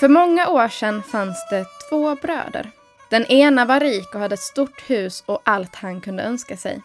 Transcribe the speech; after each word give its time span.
För 0.00 0.08
många 0.08 0.48
år 0.48 0.68
sedan 0.68 1.02
fanns 1.02 1.46
det 1.50 1.66
två 1.88 2.14
bröder. 2.14 2.70
Den 3.10 3.24
ena 3.24 3.64
var 3.64 3.80
rik 3.80 4.14
och 4.14 4.20
hade 4.20 4.34
ett 4.34 4.40
stort 4.40 4.90
hus 4.90 5.24
och 5.26 5.42
allt 5.44 5.74
han 5.74 6.00
kunde 6.00 6.22
önska 6.22 6.56
sig. 6.56 6.82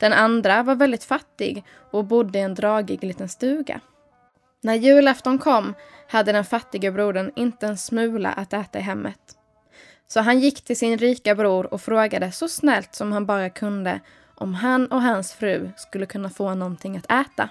Den 0.00 0.12
andra 0.12 0.62
var 0.62 0.74
väldigt 0.74 1.04
fattig 1.04 1.64
och 1.90 2.04
bodde 2.04 2.38
i 2.38 2.42
en 2.42 2.54
dragig 2.54 3.04
liten 3.04 3.28
stuga. 3.28 3.80
När 4.60 4.74
julafton 4.74 5.38
kom 5.38 5.74
hade 6.08 6.32
den 6.32 6.44
fattige 6.44 6.90
brodern 6.90 7.32
inte 7.36 7.66
en 7.66 7.78
smula 7.78 8.32
att 8.32 8.52
äta 8.52 8.78
i 8.78 8.82
hemmet. 8.82 9.20
Så 10.08 10.20
han 10.20 10.40
gick 10.40 10.64
till 10.64 10.76
sin 10.76 10.98
rika 10.98 11.34
bror 11.34 11.74
och 11.74 11.80
frågade 11.80 12.32
så 12.32 12.48
snällt 12.48 12.94
som 12.94 13.12
han 13.12 13.26
bara 13.26 13.50
kunde 13.50 14.00
om 14.34 14.54
han 14.54 14.86
och 14.86 15.02
hans 15.02 15.32
fru 15.32 15.70
skulle 15.76 16.06
kunna 16.06 16.30
få 16.30 16.54
någonting 16.54 16.96
att 16.96 17.26
äta. 17.26 17.48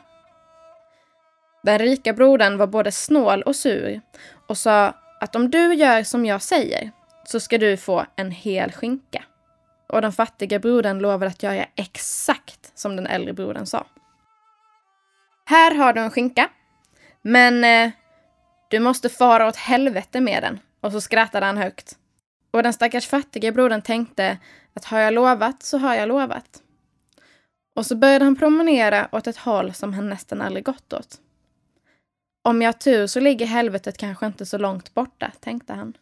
Den 1.64 1.80
rika 1.80 2.14
brodern 2.14 2.58
var 2.58 2.68
både 2.68 2.92
snål 2.92 3.42
och 3.42 3.56
sur 3.56 4.02
och 4.48 4.58
sa 4.58 4.94
att 5.20 5.36
om 5.36 5.52
du 5.52 5.74
gör 5.74 6.04
som 6.04 6.26
jag 6.26 6.42
säger 6.42 6.92
så 7.26 7.40
ska 7.40 7.58
du 7.58 7.78
få 7.78 8.06
en 8.16 8.32
hel 8.32 8.72
skinka. 8.72 9.24
Och 9.90 10.02
den 10.02 10.12
fattiga 10.12 10.60
brodern 10.60 11.00
lovade 11.00 11.32
att 11.32 11.44
göra 11.44 11.66
exakt 11.76 12.72
som 12.76 12.96
den 12.96 13.08
äldre 13.08 13.34
brodern 13.34 13.66
sa. 13.66 13.86
Här 15.46 15.76
har 15.76 15.94
du 15.94 16.02
en 16.02 16.12
skinka, 16.12 16.50
men 17.22 17.64
eh, 17.64 17.92
du 18.70 18.80
måste 18.80 19.10
fara 19.10 19.48
åt 19.48 19.56
helvete 19.56 20.22
med 20.22 20.44
den. 20.44 20.60
Och 20.82 20.92
så 20.92 21.02
skrattade 21.02 21.46
han 21.46 21.58
högt. 21.58 21.98
Och 22.52 22.64
den 22.64 22.74
stackars 22.74 23.08
fattiga 23.08 23.52
brodern 23.52 23.82
tänkte 23.82 24.38
att 24.74 24.86
har 24.86 25.00
jag 25.00 25.14
lovat 25.14 25.64
så 25.64 25.78
har 25.78 25.96
jag 25.96 26.08
lovat. 26.08 26.62
Och 27.76 27.86
så 27.86 27.96
började 27.96 28.26
han 28.26 28.36
promenera 28.36 29.08
åt 29.12 29.28
ett 29.28 29.38
håll 29.38 29.74
som 29.74 29.94
han 29.94 30.10
nästan 30.10 30.42
aldrig 30.42 30.66
gått 30.66 30.94
åt. 30.94 31.20
Om 32.44 32.62
jag 32.62 32.68
har 32.68 32.74
tur 32.74 33.08
så 33.08 33.20
ligger 33.20 33.46
helvetet 33.46 33.98
kanske 33.98 34.26
inte 34.26 34.46
så 34.46 34.58
långt 34.58 34.94
borta, 34.94 35.32
tänkte 35.40 35.74
han. 35.74 35.98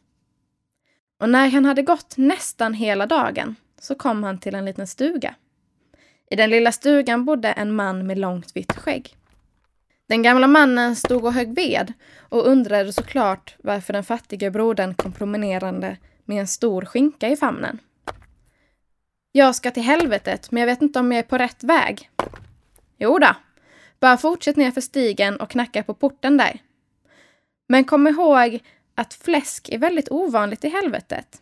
Och 1.19 1.29
när 1.29 1.49
han 1.49 1.65
hade 1.65 1.81
gått 1.81 2.17
nästan 2.17 2.73
hela 2.73 3.05
dagen 3.05 3.55
så 3.79 3.95
kom 3.95 4.23
han 4.23 4.39
till 4.39 4.55
en 4.55 4.65
liten 4.65 4.87
stuga. 4.87 5.35
I 6.29 6.35
den 6.35 6.49
lilla 6.49 6.71
stugan 6.71 7.25
bodde 7.25 7.51
en 7.51 7.75
man 7.75 8.07
med 8.07 8.17
långt 8.17 8.55
vitt 8.55 8.77
skägg. 8.77 9.15
Den 10.07 10.21
gamla 10.21 10.47
mannen 10.47 10.95
stod 10.95 11.25
och 11.25 11.33
högg 11.33 11.55
ved 11.55 11.93
och 12.19 12.47
undrade 12.47 12.93
såklart 12.93 13.55
varför 13.63 13.93
den 13.93 14.03
fattige 14.03 14.51
brodern 14.51 14.93
kom 14.93 15.11
promenerande 15.11 15.97
med 16.25 16.39
en 16.39 16.47
stor 16.47 16.85
skinka 16.85 17.29
i 17.29 17.35
famnen. 17.35 17.79
Jag 19.31 19.55
ska 19.55 19.71
till 19.71 19.83
helvetet, 19.83 20.51
men 20.51 20.61
jag 20.61 20.67
vet 20.67 20.81
inte 20.81 20.99
om 20.99 21.11
jag 21.11 21.19
är 21.19 21.23
på 21.23 21.37
rätt 21.37 21.63
väg. 21.63 22.09
Jo 22.97 23.19
då, 23.19 23.35
bara 23.99 24.17
fortsätt 24.17 24.55
ner 24.55 24.71
för 24.71 24.81
stigen 24.81 25.39
och 25.39 25.49
knacka 25.49 25.83
på 25.83 25.93
porten 25.93 26.37
där. 26.37 26.59
Men 27.69 27.83
kom 27.83 28.07
ihåg 28.07 28.59
att 28.95 29.13
fläsk 29.13 29.69
är 29.69 29.77
väldigt 29.77 30.11
ovanligt 30.11 30.63
i 30.63 30.69
helvetet. 30.69 31.41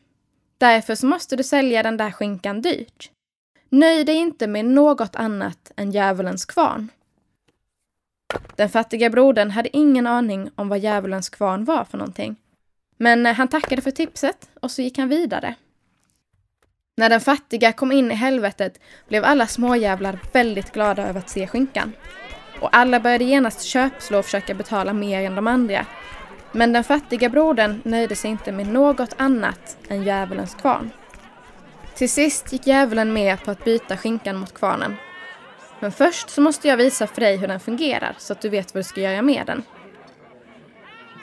Därför 0.58 0.96
så 0.96 1.08
måste 1.08 1.36
du 1.36 1.44
sälja 1.44 1.84
den 1.84 1.98
där 1.98 2.12
skinkan 2.12 2.62
dyrt. 2.62 3.12
Nöj 3.70 4.04
dig 4.04 4.16
inte 4.16 4.48
med 4.48 4.66
något 4.66 5.16
annat 5.16 5.72
än 5.76 5.92
djävulens 5.92 6.46
kvarn. 6.46 6.90
Den 8.56 8.70
fattiga 8.70 9.10
brodern 9.10 9.52
hade 9.52 9.78
ingen 9.78 10.08
aning 10.08 10.50
om 10.56 10.70
vad 10.70 10.80
djävulens 10.80 11.30
kvarn 11.30 11.66
var 11.66 11.84
för 11.84 11.98
någonting. 11.98 12.36
Men 12.98 13.26
eh, 13.26 13.34
han 13.34 13.48
tackade 13.48 13.82
för 13.82 13.92
tipset 13.92 14.50
och 14.60 14.72
så 14.72 14.82
gick 14.82 14.98
han 14.98 15.10
vidare. 15.10 15.56
När 16.98 17.10
den 17.10 17.22
fattiga 17.22 17.74
kom 17.74 17.92
in 17.92 18.12
i 18.12 18.16
helvetet 18.16 18.80
blev 19.08 19.24
alla 19.24 19.48
småjävlar 19.48 20.20
väldigt 20.34 20.72
glada 20.72 21.08
över 21.08 21.20
att 21.20 21.30
se 21.30 21.48
skinkan. 21.48 21.94
Och 22.60 22.70
alla 22.72 23.00
började 23.00 23.24
genast 23.24 23.62
köpslå 23.62 24.20
och 24.20 24.26
försöka 24.26 24.54
betala 24.54 24.94
mer 24.94 25.22
än 25.22 25.36
de 25.36 25.48
andra. 25.48 25.86
Men 26.52 26.74
den 26.74 26.84
fattiga 26.84 27.30
brodern 27.30 27.82
nöjde 27.84 28.16
sig 28.16 28.32
inte 28.32 28.52
med 28.52 28.68
något 28.68 29.14
annat 29.18 29.78
än 29.90 30.04
djävulens 30.04 30.56
kvarn. 30.56 30.92
Till 31.96 32.10
sist 32.10 32.54
gick 32.54 32.68
djävulen 32.68 33.14
med 33.14 33.44
på 33.44 33.52
att 33.52 33.66
byta 33.66 33.98
skinkan 33.98 34.38
mot 34.38 34.54
kvarnen. 34.54 34.96
Men 35.80 35.92
först 35.92 36.30
så 36.30 36.42
måste 36.42 36.68
jag 36.68 36.78
visa 36.78 37.08
för 37.08 37.22
dig 37.22 37.38
hur 37.38 37.48
den 37.48 37.60
fungerar 37.60 38.16
så 38.18 38.34
att 38.34 38.42
du 38.42 38.50
vet 38.50 38.74
vad 38.74 38.80
du 38.80 38.88
ska 38.88 39.02
göra 39.02 39.22
med 39.22 39.46
den. 39.46 39.64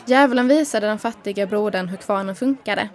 Djävulen 0.06 0.48
visade 0.48 0.86
den 0.86 0.98
fattiga 0.98 1.46
brodern 1.46 1.88
hur 1.88 1.96
kvarnen 1.96 2.36
funkade. 2.36 2.88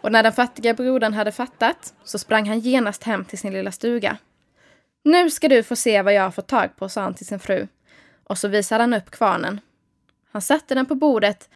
Och 0.00 0.12
när 0.12 0.22
den 0.22 0.32
fattiga 0.32 0.74
brodern 0.74 1.14
hade 1.14 1.32
fattat 1.32 1.94
så 2.04 2.18
sprang 2.18 2.48
han 2.48 2.58
genast 2.58 3.04
hem 3.04 3.24
till 3.24 3.38
sin 3.38 3.52
lilla 3.52 3.72
stuga. 3.72 4.16
Nu 5.04 5.30
ska 5.30 5.48
du 5.48 5.62
få 5.62 5.76
se 5.76 6.02
vad 6.02 6.14
jag 6.14 6.22
har 6.22 6.30
fått 6.30 6.48
tag 6.48 6.76
på, 6.76 6.88
sa 6.88 7.02
han 7.02 7.14
till 7.14 7.26
sin 7.26 7.38
fru. 7.38 7.66
Och 8.24 8.38
så 8.38 8.48
visade 8.48 8.82
han 8.82 8.94
upp 8.94 9.10
kvarnen. 9.10 9.60
Han 10.32 10.42
satte 10.42 10.74
den 10.74 10.86
på 10.86 10.94
bordet 10.94 11.48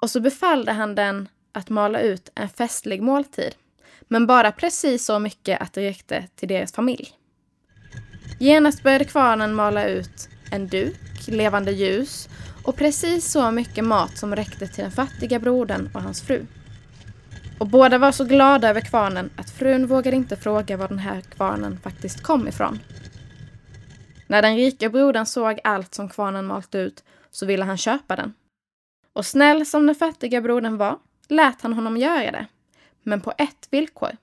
och 0.00 0.10
så 0.10 0.20
befallde 0.20 0.72
han 0.72 0.94
den 0.94 1.28
att 1.52 1.68
mala 1.68 2.00
ut 2.00 2.30
en 2.34 2.48
festlig 2.48 3.02
måltid. 3.02 3.54
Men 4.08 4.26
bara 4.26 4.52
precis 4.52 5.04
så 5.04 5.18
mycket 5.18 5.60
att 5.60 5.72
det 5.72 5.88
räckte 5.88 6.24
till 6.34 6.48
deras 6.48 6.72
familj. 6.72 7.12
Genast 8.38 8.82
började 8.82 9.04
kvarnen 9.04 9.54
mala 9.54 9.86
ut 9.86 10.28
en 10.52 10.68
duk, 10.68 11.28
levande 11.28 11.72
ljus 11.72 12.28
och 12.64 12.76
precis 12.76 13.30
så 13.32 13.50
mycket 13.50 13.84
mat 13.84 14.18
som 14.18 14.36
räckte 14.36 14.66
till 14.66 14.84
den 14.84 14.92
fattiga 14.92 15.38
brodern 15.38 15.90
och 15.94 16.02
hans 16.02 16.22
fru. 16.22 16.46
Och 17.58 17.68
båda 17.68 17.98
var 17.98 18.12
så 18.12 18.24
glada 18.24 18.68
över 18.68 18.80
kvarnen 18.80 19.30
att 19.36 19.50
frun 19.50 19.86
vågade 19.86 20.16
inte 20.16 20.36
fråga 20.36 20.76
var 20.76 20.88
den 20.88 20.98
här 20.98 21.20
kvarnen 21.20 21.78
faktiskt 21.82 22.22
kom 22.22 22.48
ifrån. 22.48 22.78
När 24.26 24.42
den 24.42 24.56
rika 24.56 24.88
brodern 24.88 25.26
såg 25.26 25.60
allt 25.64 25.94
som 25.94 26.08
kvarnen 26.08 26.46
malt 26.46 26.74
ut 26.74 27.04
så 27.30 27.46
ville 27.46 27.64
han 27.64 27.76
köpa 27.76 28.16
den. 28.16 28.34
Och 29.12 29.26
snäll 29.26 29.66
som 29.66 29.86
den 29.86 29.94
fattiga 29.94 30.40
brodern 30.40 30.76
var 30.76 30.98
lät 31.28 31.62
han 31.62 31.72
honom 31.72 31.96
göra 31.96 32.30
det. 32.30 32.46
Men 33.02 33.20
på 33.20 33.32
ett 33.38 33.68
villkor. 33.70 34.16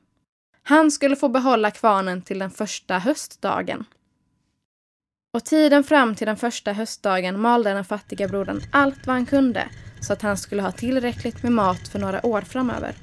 Han 0.64 0.92
skulle 0.92 1.16
få 1.16 1.30
behålla 1.30 1.72
kvarnen 1.72 2.22
till 2.22 2.40
den 2.40 2.52
första 2.52 2.98
höstdagen. 3.00 3.86
Och 5.34 5.46
tiden 5.46 5.84
fram 5.84 6.16
till 6.16 6.28
den 6.28 6.38
första 6.38 6.74
höstdagen 6.74 7.42
malde 7.42 7.74
den 7.74 7.86
fattiga 7.86 8.28
brodern 8.28 8.62
allt 8.72 9.08
vad 9.08 9.16
han 9.16 9.26
kunde 9.26 9.70
så 10.02 10.14
att 10.14 10.22
han 10.22 10.38
skulle 10.38 10.62
ha 10.62 10.72
tillräckligt 10.72 11.44
med 11.44 11.52
mat 11.52 11.88
för 11.88 12.00
några 12.00 12.26
år 12.26 12.42
framöver. 12.42 12.96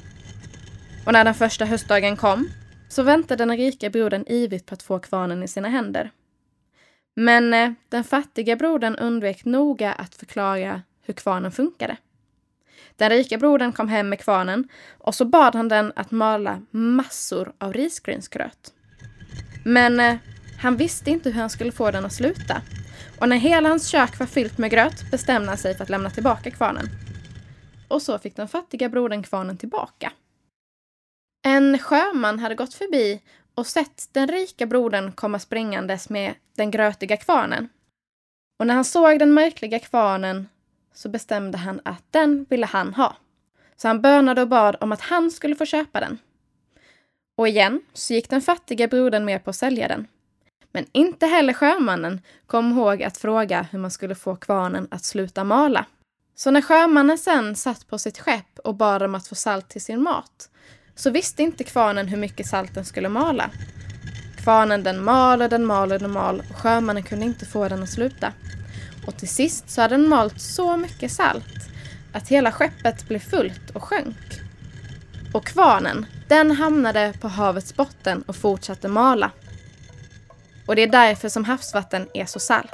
Och 1.06 1.12
när 1.12 1.24
den 1.24 1.34
första 1.34 1.64
höstdagen 1.64 2.16
kom 2.16 2.50
så 2.88 3.02
väntade 3.02 3.44
den 3.44 3.56
rika 3.56 3.90
brodern 3.90 4.24
ivrigt 4.26 4.66
på 4.66 4.74
att 4.74 4.82
få 4.82 4.98
kvarnen 4.98 5.42
i 5.42 5.48
sina 5.48 5.68
händer. 5.68 6.10
Men 7.14 7.54
eh, 7.54 7.72
den 7.88 8.04
fattiga 8.04 8.56
brodern 8.56 8.96
undvek 8.96 9.44
noga 9.44 9.92
att 9.92 10.14
förklara 10.14 10.82
hur 11.02 11.14
kvarnen 11.14 11.52
funkade. 11.52 11.96
Den 12.96 13.10
rika 13.10 13.38
brodern 13.38 13.72
kom 13.72 13.88
hem 13.88 14.08
med 14.08 14.20
kvarnen 14.20 14.68
och 14.98 15.14
så 15.14 15.24
bad 15.24 15.54
han 15.54 15.68
den 15.68 15.92
att 15.96 16.10
mala 16.10 16.62
massor 16.70 17.52
av 17.58 17.72
risgrynsgröt. 17.72 18.72
Men 19.64 20.00
eh, 20.00 20.16
han 20.58 20.76
visste 20.76 21.10
inte 21.10 21.30
hur 21.30 21.40
han 21.40 21.50
skulle 21.50 21.72
få 21.72 21.90
den 21.90 22.04
att 22.04 22.12
sluta. 22.12 22.62
Och 23.20 23.28
när 23.28 23.36
hela 23.36 23.68
hans 23.68 23.88
kök 23.88 24.18
var 24.18 24.26
fyllt 24.26 24.58
med 24.58 24.70
gröt 24.70 25.10
bestämde 25.10 25.48
han 25.48 25.58
sig 25.58 25.74
för 25.74 25.82
att 25.82 25.90
lämna 25.90 26.10
tillbaka 26.10 26.50
kvarnen. 26.50 26.86
Och 27.88 28.02
så 28.02 28.18
fick 28.18 28.36
den 28.36 28.48
fattiga 28.48 28.88
brodern 28.88 29.22
kvarnen 29.22 29.56
tillbaka. 29.56 30.12
En 31.42 31.78
sjöman 31.78 32.38
hade 32.38 32.54
gått 32.54 32.74
förbi 32.74 33.22
och 33.54 33.66
sett 33.66 34.08
den 34.12 34.28
rika 34.28 34.66
brodern 34.66 35.12
komma 35.12 35.38
springandes 35.38 36.08
med 36.08 36.34
den 36.56 36.70
grötiga 36.70 37.16
kvarnen. 37.16 37.68
Och 38.58 38.66
när 38.66 38.74
han 38.74 38.84
såg 38.84 39.18
den 39.18 39.34
märkliga 39.34 39.78
kvarnen 39.78 40.48
så 40.94 41.08
bestämde 41.08 41.58
han 41.58 41.80
att 41.84 42.04
den 42.10 42.46
ville 42.50 42.66
han 42.66 42.94
ha. 42.94 43.16
Så 43.76 43.88
han 43.88 44.00
bönade 44.02 44.42
och 44.42 44.48
bad 44.48 44.76
om 44.80 44.92
att 44.92 45.00
han 45.00 45.30
skulle 45.30 45.54
få 45.54 45.64
köpa 45.64 46.00
den. 46.00 46.18
Och 47.36 47.48
igen 47.48 47.82
så 47.92 48.14
gick 48.14 48.30
den 48.30 48.42
fattiga 48.42 48.88
brodern 48.88 49.24
med 49.24 49.44
på 49.44 49.50
att 49.50 49.56
sälja 49.56 49.88
den. 49.88 50.06
Men 50.72 50.86
inte 50.92 51.26
heller 51.26 51.52
sjömannen 51.52 52.20
kom 52.46 52.72
ihåg 52.72 53.02
att 53.02 53.18
fråga 53.18 53.62
hur 53.62 53.78
man 53.78 53.90
skulle 53.90 54.14
få 54.14 54.36
kvarnen 54.36 54.88
att 54.90 55.04
sluta 55.04 55.44
mala. 55.44 55.86
Så 56.34 56.50
när 56.50 56.62
sjömannen 56.62 57.18
sen 57.18 57.56
satt 57.56 57.86
på 57.86 57.98
sitt 57.98 58.18
skepp 58.18 58.58
och 58.58 58.74
bad 58.74 59.02
om 59.02 59.14
att 59.14 59.28
få 59.28 59.34
salt 59.34 59.68
till 59.68 59.82
sin 59.82 60.02
mat 60.02 60.50
så 61.00 61.10
visste 61.10 61.42
inte 61.42 61.64
kvarnen 61.64 62.08
hur 62.08 62.16
mycket 62.16 62.46
salt 62.46 62.74
den 62.74 62.84
skulle 62.84 63.08
mala. 63.08 63.50
Kvarnen 64.36 64.82
den 64.82 65.04
mal 65.04 65.42
och 65.42 65.48
den 65.48 65.66
mal 65.66 65.92
och 65.92 65.98
den 65.98 66.10
mal 66.10 66.42
och 66.50 66.56
sjömannen 66.56 67.02
kunde 67.02 67.26
inte 67.26 67.46
få 67.46 67.68
den 67.68 67.82
att 67.82 67.90
sluta. 67.90 68.32
Och 69.06 69.16
till 69.16 69.28
sist 69.28 69.70
så 69.70 69.80
hade 69.80 69.96
den 69.96 70.08
malt 70.08 70.40
så 70.40 70.76
mycket 70.76 71.12
salt 71.12 71.68
att 72.12 72.28
hela 72.28 72.52
skeppet 72.52 73.08
blev 73.08 73.18
fullt 73.18 73.70
och 73.72 73.84
sjönk. 73.84 74.40
Och 75.32 75.46
kvarnen, 75.46 76.06
den 76.28 76.50
hamnade 76.50 77.14
på 77.20 77.28
havets 77.28 77.76
botten 77.76 78.22
och 78.22 78.36
fortsatte 78.36 78.88
mala. 78.88 79.30
Och 80.66 80.76
det 80.76 80.82
är 80.82 80.90
därför 80.90 81.28
som 81.28 81.44
havsvatten 81.44 82.08
är 82.14 82.26
så 82.26 82.38
salt. 82.40 82.70